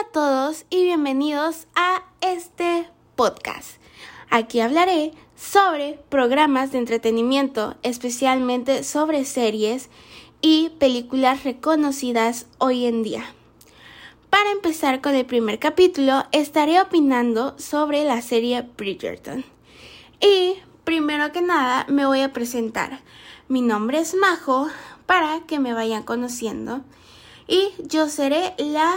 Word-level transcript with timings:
A 0.00 0.12
todos 0.12 0.64
y 0.70 0.84
bienvenidos 0.84 1.66
a 1.74 2.04
este 2.20 2.88
podcast. 3.16 3.80
Aquí 4.30 4.60
hablaré 4.60 5.12
sobre 5.34 5.98
programas 6.08 6.70
de 6.70 6.78
entretenimiento, 6.78 7.74
especialmente 7.82 8.84
sobre 8.84 9.24
series 9.24 9.88
y 10.40 10.68
películas 10.78 11.42
reconocidas 11.42 12.46
hoy 12.58 12.86
en 12.86 13.02
día. 13.02 13.24
Para 14.30 14.52
empezar 14.52 15.00
con 15.00 15.16
el 15.16 15.26
primer 15.26 15.58
capítulo, 15.58 16.26
estaré 16.30 16.80
opinando 16.80 17.58
sobre 17.58 18.04
la 18.04 18.22
serie 18.22 18.68
Bridgerton. 18.76 19.44
Y 20.20 20.54
primero 20.84 21.32
que 21.32 21.42
nada, 21.42 21.86
me 21.88 22.06
voy 22.06 22.20
a 22.20 22.32
presentar. 22.32 23.00
Mi 23.48 23.62
nombre 23.62 23.98
es 23.98 24.14
Majo 24.14 24.68
para 25.06 25.40
que 25.40 25.58
me 25.58 25.74
vayan 25.74 26.04
conociendo 26.04 26.82
y 27.48 27.70
yo 27.78 28.08
seré 28.08 28.54
la 28.58 28.94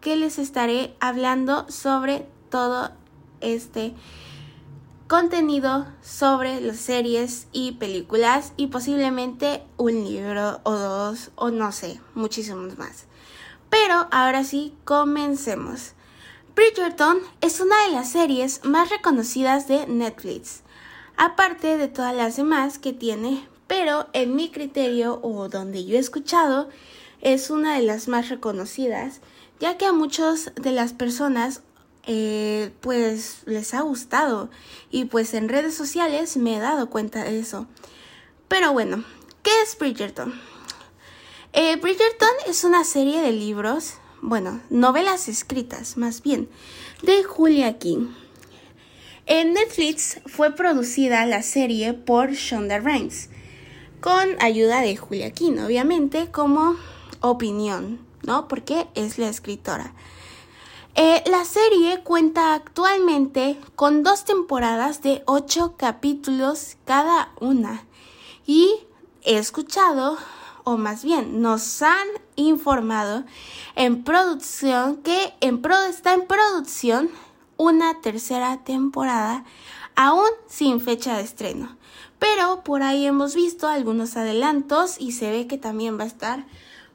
que 0.00 0.16
les 0.16 0.38
estaré 0.38 0.94
hablando 1.00 1.66
sobre 1.68 2.26
todo 2.50 2.90
este 3.40 3.94
contenido 5.10 5.86
sobre 6.02 6.60
las 6.60 6.76
series 6.76 7.48
y 7.50 7.72
películas 7.72 8.52
y 8.56 8.68
posiblemente 8.68 9.64
un 9.76 10.04
libro 10.04 10.60
o 10.62 10.72
dos 10.72 11.32
o 11.34 11.50
no 11.50 11.72
sé, 11.72 12.00
muchísimos 12.14 12.78
más. 12.78 13.06
Pero 13.70 14.06
ahora 14.12 14.44
sí, 14.44 14.74
comencemos. 14.84 15.94
Bridgerton 16.54 17.18
es 17.40 17.60
una 17.60 17.86
de 17.86 17.92
las 17.92 18.12
series 18.12 18.64
más 18.64 18.90
reconocidas 18.90 19.66
de 19.66 19.86
Netflix, 19.86 20.62
aparte 21.16 21.76
de 21.76 21.88
todas 21.88 22.14
las 22.14 22.36
demás 22.36 22.78
que 22.78 22.92
tiene, 22.92 23.48
pero 23.66 24.08
en 24.12 24.36
mi 24.36 24.50
criterio 24.50 25.18
o 25.22 25.48
donde 25.48 25.84
yo 25.84 25.96
he 25.96 26.00
escuchado, 26.00 26.68
es 27.20 27.50
una 27.50 27.76
de 27.76 27.82
las 27.82 28.08
más 28.08 28.28
reconocidas, 28.28 29.20
ya 29.58 29.76
que 29.76 29.86
a 29.86 29.92
muchas 29.92 30.52
de 30.56 30.72
las 30.72 30.92
personas 30.92 31.62
eh, 32.06 32.72
pues 32.80 33.42
les 33.44 33.74
ha 33.74 33.82
gustado 33.82 34.50
y 34.90 35.04
pues 35.04 35.34
en 35.34 35.48
redes 35.48 35.74
sociales 35.74 36.36
me 36.36 36.56
he 36.56 36.60
dado 36.60 36.88
cuenta 36.88 37.24
de 37.24 37.38
eso. 37.38 37.66
Pero 38.48 38.72
bueno, 38.72 39.04
¿qué 39.42 39.50
es 39.62 39.78
Bridgerton? 39.78 40.34
Eh, 41.52 41.76
Bridgerton 41.76 42.28
es 42.46 42.64
una 42.64 42.84
serie 42.84 43.20
de 43.20 43.32
libros, 43.32 43.94
bueno, 44.22 44.60
novelas 44.70 45.28
escritas 45.28 45.96
más 45.96 46.22
bien, 46.22 46.48
de 47.02 47.22
Julia 47.22 47.78
King. 47.78 48.08
En 49.26 49.52
Netflix 49.52 50.20
fue 50.26 50.52
producida 50.56 51.26
la 51.26 51.42
serie 51.42 51.92
por 51.92 52.32
Shonda 52.32 52.78
Rhimes, 52.78 53.28
con 54.00 54.40
ayuda 54.40 54.80
de 54.80 54.96
Julia 54.96 55.30
King, 55.32 55.58
obviamente, 55.58 56.30
como 56.30 56.76
opinión, 57.20 58.00
¿no? 58.22 58.48
Porque 58.48 58.88
es 58.94 59.18
la 59.18 59.28
escritora. 59.28 59.94
Eh, 60.94 61.22
la 61.26 61.44
serie 61.44 62.02
cuenta 62.02 62.54
actualmente 62.54 63.60
con 63.76 64.02
dos 64.02 64.24
temporadas 64.24 65.02
de 65.02 65.22
ocho 65.26 65.76
capítulos 65.76 66.76
cada 66.84 67.30
una 67.40 67.84
y 68.44 68.74
he 69.22 69.38
escuchado 69.38 70.18
o 70.64 70.76
más 70.76 71.04
bien 71.04 71.42
nos 71.42 71.82
han 71.82 72.08
informado 72.34 73.24
en 73.76 74.02
producción 74.02 74.96
que 74.96 75.34
está 75.88 76.14
en 76.14 76.26
producción 76.26 77.08
una 77.56 78.00
tercera 78.00 78.64
temporada 78.64 79.44
aún 79.94 80.30
sin 80.48 80.80
fecha 80.80 81.16
de 81.16 81.22
estreno. 81.22 81.76
Pero 82.18 82.62
por 82.64 82.82
ahí 82.82 83.06
hemos 83.06 83.34
visto 83.34 83.68
algunos 83.68 84.16
adelantos 84.16 84.96
y 84.98 85.12
se 85.12 85.30
ve 85.30 85.46
que 85.46 85.56
también 85.56 85.98
va 85.98 86.04
a 86.04 86.08
estar 86.08 86.46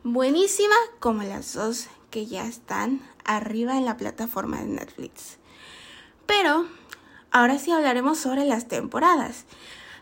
buenísima 0.05 0.75
como 0.99 1.23
las 1.23 1.53
dos 1.53 1.87
que 2.11 2.27
ya 2.27 2.45
están 2.45 3.01
arriba 3.25 3.75
en 3.75 3.85
la 3.85 3.97
plataforma 3.97 4.59
de 4.59 4.67
Netflix. 4.67 5.39
Pero 6.27 6.67
ahora 7.31 7.57
sí 7.57 7.71
hablaremos 7.71 8.19
sobre 8.19 8.45
las 8.45 8.67
temporadas. 8.67 9.45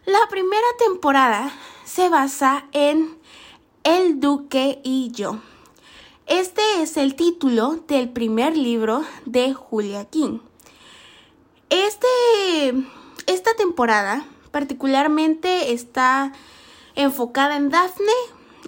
La 0.06 0.20
primera 0.30 0.68
temporada 0.78 1.54
se 1.86 2.10
basa 2.10 2.66
en 2.74 3.18
el 3.86 4.20
Duque 4.20 4.82
y 4.84 5.12
yo. 5.12 5.40
Este 6.26 6.62
es 6.82 6.98
el 6.98 7.16
título 7.16 7.82
del 7.88 8.10
primer 8.10 8.58
libro 8.58 9.06
de 9.26 9.54
Julia 9.54 10.04
King. 10.04 10.40
Este, 11.70 12.08
esta 13.26 13.56
temporada 13.56 14.26
particularmente 14.52 15.72
está 15.72 16.34
enfocada 16.96 17.56
en 17.56 17.70
Daphne 17.70 18.12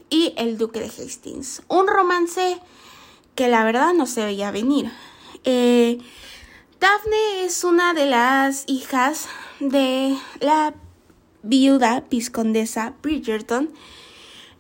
y 0.10 0.34
el 0.38 0.58
Duque 0.58 0.80
de 0.80 0.88
Hastings. 0.88 1.64
Un 1.68 1.88
romance 1.88 2.60
que 3.36 3.48
la 3.48 3.64
verdad 3.64 3.94
no 3.94 4.06
se 4.06 4.24
veía 4.24 4.52
venir. 4.52 4.92
Eh, 5.44 6.00
Daphne 6.80 7.44
es 7.44 7.64
una 7.64 7.94
de 7.94 8.06
las 8.06 8.64
hijas 8.68 9.28
de 9.60 10.18
la 10.40 10.74
viuda 11.44 12.04
viscondesa 12.10 12.96
Bridgerton 13.02 13.72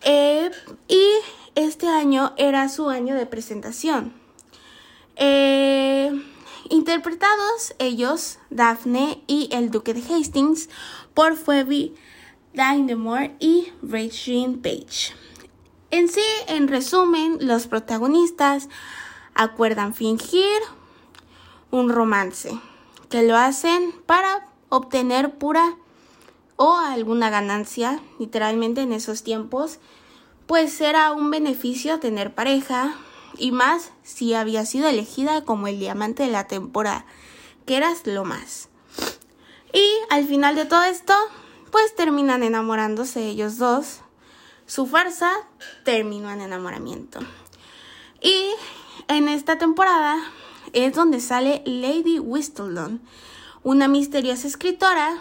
eh, 0.01 0.51
y 0.88 1.03
este 1.55 1.88
año 1.88 2.34
era 2.38 2.69
su 2.69 2.89
año 2.89 3.16
de 3.16 3.25
presentación. 3.25 4.13
Eh, 5.16 6.11
interpretados 6.69 7.73
ellos, 7.79 8.39
Daphne 8.50 9.23
y 9.28 9.50
el 9.51 9.72
Duque 9.72 9.94
de 9.94 10.01
Hastings, 10.01 10.69
por 11.13 11.38
Phoebe 11.38 11.94
Dynamore 12.53 13.35
y 13.39 13.72
Rachel 13.81 14.59
Page. 14.59 15.13
En 15.95 16.09
sí, 16.09 16.25
en 16.47 16.67
resumen, 16.67 17.38
los 17.39 17.67
protagonistas 17.67 18.67
acuerdan 19.33 19.94
fingir 19.94 20.59
un 21.72 21.88
romance, 21.89 22.51
que 23.09 23.23
lo 23.23 23.38
hacen 23.38 23.94
para 24.05 24.45
obtener 24.67 25.38
pura 25.38 25.78
o 26.57 26.75
alguna 26.75 27.29
ganancia, 27.29 28.01
literalmente 28.19 28.81
en 28.81 28.91
esos 28.91 29.23
tiempos, 29.23 29.79
pues 30.47 30.81
era 30.81 31.13
un 31.13 31.31
beneficio 31.31 31.97
tener 32.01 32.35
pareja 32.35 32.94
y 33.38 33.53
más 33.53 33.94
si 34.03 34.34
había 34.34 34.66
sido 34.66 34.89
elegida 34.89 35.45
como 35.45 35.67
el 35.67 35.79
diamante 35.79 36.23
de 36.23 36.31
la 36.31 36.45
temporada, 36.45 37.05
que 37.66 37.78
eras 37.78 38.05
lo 38.05 38.25
más. 38.25 38.67
Y 39.72 39.88
al 40.09 40.28
final 40.28 40.57
de 40.57 40.66
todo 40.66 40.84
esto, 40.84 41.13
pues 41.72 41.95
terminan 41.95 42.44
enamorándose 42.44 43.25
ellos 43.29 43.57
dos. 43.57 44.01
Su 44.66 44.88
farsa 44.88 45.31
terminó 45.84 46.31
en 46.31 46.42
enamoramiento. 46.42 47.20
Y 48.22 48.50
en 49.08 49.30
esta 49.30 49.58
temporada 49.58 50.18
es 50.74 50.94
donde 50.94 51.20
sale 51.20 51.62
Lady 51.66 52.20
Whistledown, 52.20 53.02
una 53.64 53.88
misteriosa 53.88 54.48
escritora 54.48 55.18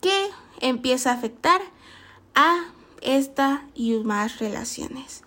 que 0.00 0.30
empieza 0.60 1.10
a 1.10 1.14
afectar 1.14 1.60
a 2.34 2.64
esta 3.00 3.64
y 3.74 3.94
más 3.98 4.38
relaciones. 4.38 5.22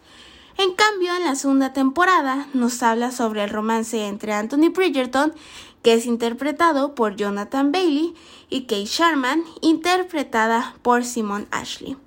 En 0.57 0.73
cambio, 0.73 1.15
en 1.15 1.23
la 1.23 1.35
segunda 1.35 1.73
temporada 1.73 2.47
nos 2.53 2.83
habla 2.83 3.11
sobre 3.11 3.43
el 3.43 3.49
romance 3.49 4.05
entre 4.05 4.33
Anthony 4.33 4.69
Bridgerton, 4.73 5.33
que 5.81 5.93
es 5.93 6.05
interpretado 6.05 6.93
por 6.93 7.15
Jonathan 7.15 7.71
Bailey, 7.71 8.13
y 8.49 8.63
Kate 8.63 8.85
Sharman, 8.85 9.43
interpretada 9.61 10.75
por 10.81 11.05
Simon 11.05 11.47
Ashley, 11.51 11.97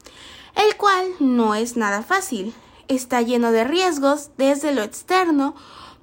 el 0.55 0.77
cual 0.77 1.07
no 1.21 1.55
es 1.55 1.77
nada 1.77 2.03
fácil. 2.03 2.55
Está 2.89 3.23
lleno 3.23 3.53
de 3.53 3.65
riesgos 3.65 4.31
desde 4.37 4.75
lo 4.75 4.83
externo 4.83 5.55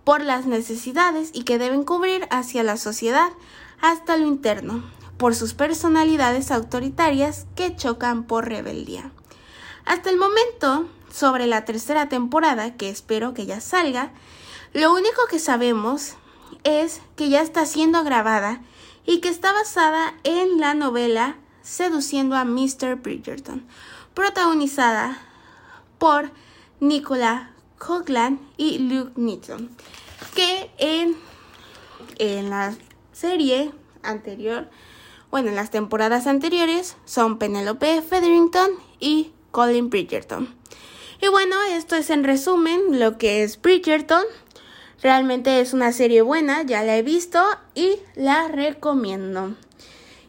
por 0.03 0.21
las 0.21 0.45
necesidades 0.45 1.29
y 1.33 1.43
que 1.43 1.57
deben 1.57 1.83
cubrir 1.83 2.27
hacia 2.31 2.63
la 2.63 2.77
sociedad 2.77 3.29
hasta 3.81 4.17
lo 4.17 4.27
interno, 4.27 4.83
por 5.17 5.35
sus 5.35 5.53
personalidades 5.53 6.51
autoritarias 6.51 7.45
que 7.55 7.75
chocan 7.75 8.23
por 8.23 8.47
rebeldía. 8.47 9.11
Hasta 9.85 10.09
el 10.09 10.17
momento, 10.17 10.87
sobre 11.11 11.47
la 11.47 11.65
tercera 11.65 12.09
temporada, 12.09 12.75
que 12.75 12.89
espero 12.89 13.33
que 13.33 13.45
ya 13.45 13.61
salga, 13.61 14.11
lo 14.73 14.93
único 14.93 15.21
que 15.29 15.39
sabemos 15.39 16.13
es 16.63 17.01
que 17.15 17.29
ya 17.29 17.41
está 17.41 17.65
siendo 17.65 18.03
grabada 18.03 18.61
y 19.05 19.19
que 19.19 19.29
está 19.29 19.51
basada 19.51 20.13
en 20.23 20.59
la 20.59 20.73
novela 20.73 21.37
Seduciendo 21.63 22.35
a 22.35 22.43
Mr. 22.43 22.95
Bridgerton, 22.95 23.67
protagonizada 24.13 25.17
por 25.97 26.31
Nicola 26.79 27.51
Coughlan 27.77 28.39
y 28.57 28.79
Luke 28.79 29.13
Nixon, 29.15 29.69
que 30.35 30.71
en, 30.77 31.15
en 32.17 32.49
la 32.49 32.75
serie 33.11 33.71
anterior 34.03 34.69
bueno, 35.31 35.47
en 35.47 35.55
las 35.55 35.71
temporadas 35.71 36.27
anteriores 36.27 36.97
son 37.05 37.39
Penelope 37.39 38.01
Featherington 38.01 38.69
y 38.99 39.31
Colin 39.51 39.89
Bridgerton. 39.89 40.53
Y 41.21 41.29
bueno, 41.29 41.55
esto 41.69 41.95
es 41.95 42.09
en 42.09 42.25
resumen 42.25 42.99
lo 42.99 43.17
que 43.17 43.43
es 43.43 43.61
Bridgerton. 43.61 44.23
Realmente 45.01 45.61
es 45.61 45.73
una 45.73 45.93
serie 45.93 46.21
buena, 46.21 46.63
ya 46.63 46.83
la 46.83 46.97
he 46.97 47.01
visto 47.01 47.41
y 47.73 47.95
la 48.15 48.49
recomiendo. 48.49 49.55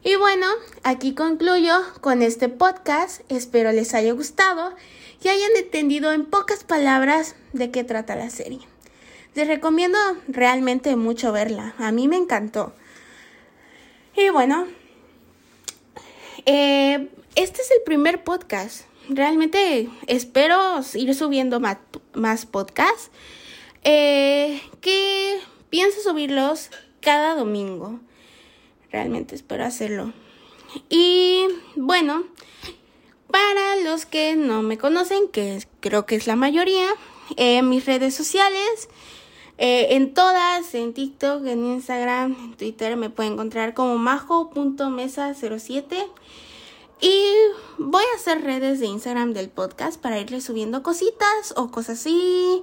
Y 0.04 0.16
bueno, 0.16 0.46
aquí 0.82 1.14
concluyo 1.14 1.80
con 2.00 2.22
este 2.22 2.48
podcast. 2.48 3.20
Espero 3.28 3.70
les 3.70 3.94
haya 3.94 4.12
gustado 4.12 4.74
y 5.22 5.28
hayan 5.28 5.52
entendido 5.56 6.12
en 6.12 6.24
pocas 6.24 6.64
palabras 6.64 7.36
de 7.52 7.70
qué 7.70 7.84
trata 7.84 8.16
la 8.16 8.28
serie. 8.28 8.58
Les 9.36 9.46
recomiendo 9.46 9.96
realmente 10.26 10.96
mucho 10.96 11.30
verla. 11.30 11.76
A 11.78 11.92
mí 11.92 12.08
me 12.08 12.16
encantó. 12.16 12.72
Y 14.16 14.28
bueno, 14.30 14.66
eh, 16.46 17.08
este 17.36 17.62
es 17.62 17.70
el 17.70 17.82
primer 17.84 18.24
podcast. 18.24 18.86
Realmente 19.08 19.88
espero 20.08 20.80
ir 20.94 21.14
subiendo 21.14 21.60
más, 21.60 21.76
más 22.12 22.44
podcasts. 22.44 23.12
Eh, 23.84 24.60
que 24.80 25.38
pienso 25.70 26.00
subirlos 26.00 26.70
cada 27.00 27.36
domingo. 27.36 28.00
Realmente 28.92 29.34
espero 29.34 29.64
hacerlo. 29.64 30.12
Y 30.88 31.44
bueno, 31.76 32.24
para 33.30 33.76
los 33.76 34.06
que 34.06 34.34
no 34.36 34.62
me 34.62 34.78
conocen, 34.78 35.28
que 35.28 35.62
creo 35.80 36.06
que 36.06 36.16
es 36.16 36.26
la 36.26 36.36
mayoría, 36.36 36.86
en 37.36 37.68
mis 37.70 37.86
redes 37.86 38.14
sociales, 38.14 38.88
eh, 39.56 39.96
en 39.96 40.12
todas, 40.12 40.74
en 40.74 40.92
TikTok, 40.92 41.46
en 41.46 41.64
Instagram, 41.64 42.36
en 42.38 42.54
Twitter, 42.54 42.96
me 42.96 43.08
pueden 43.10 43.34
encontrar 43.34 43.74
como 43.74 43.96
majo.mesa07. 43.96 46.08
Y 47.00 47.24
voy 47.78 48.04
a 48.12 48.16
hacer 48.16 48.42
redes 48.42 48.80
de 48.80 48.86
Instagram 48.86 49.32
del 49.32 49.48
podcast 49.48 50.00
para 50.00 50.18
irle 50.20 50.40
subiendo 50.40 50.82
cositas 50.82 51.54
o 51.56 51.70
cosas 51.70 51.98
así, 51.98 52.62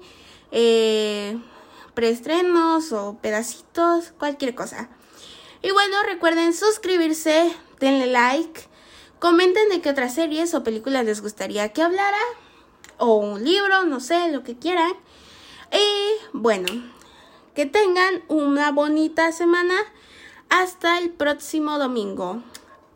eh, 0.52 1.38
preestrenos 1.94 2.92
o 2.94 3.18
pedacitos, 3.22 4.14
cualquier 4.18 4.56
cosa. 4.56 4.90
Y 5.62 5.72
bueno, 5.72 5.98
recuerden 6.04 6.54
suscribirse, 6.54 7.54
denle 7.80 8.08
like, 8.08 8.62
comenten 9.20 9.70
de 9.70 9.82
qué 9.82 9.90
otras 9.90 10.14
series 10.14 10.54
o 10.54 10.64
películas 10.64 11.06
les 11.06 11.22
gustaría 11.22 11.70
que 11.74 11.82
hablara, 11.82 12.18
o 12.98 13.16
un 13.16 13.44
libro, 13.44 13.84
no 13.84 14.00
sé, 14.00 14.30
lo 14.32 14.44
que 14.44 14.58
quieran. 14.58 14.92
Y 15.72 16.28
bueno, 16.34 16.68
que 17.56 17.66
tengan 17.66 18.24
una 18.28 18.72
bonita 18.72 19.32
semana. 19.32 19.76
Hasta 20.50 20.98
el 20.98 21.12
próximo 21.12 21.78
domingo. 21.78 22.42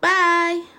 Bye. 0.02 0.73